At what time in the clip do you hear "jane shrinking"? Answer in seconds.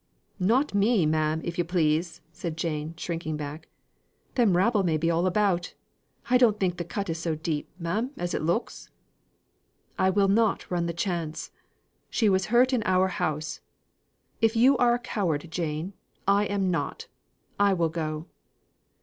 2.57-3.37